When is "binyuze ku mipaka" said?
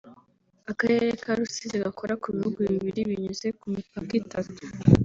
3.09-4.11